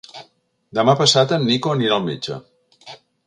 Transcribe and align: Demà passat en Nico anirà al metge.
Demà 0.77 0.95
passat 1.01 1.33
en 1.37 1.45
Nico 1.51 1.75
anirà 1.75 1.99
al 2.01 2.09
metge. 2.09 2.39